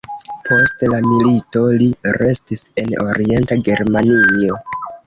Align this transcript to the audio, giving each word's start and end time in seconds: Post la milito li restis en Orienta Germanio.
Post 0.45 0.85
la 0.93 1.01
milito 1.09 1.63
li 1.83 1.91
restis 2.17 2.67
en 2.85 2.99
Orienta 3.07 3.63
Germanio. 3.71 4.63